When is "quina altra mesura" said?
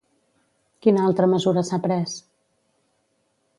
0.85-1.65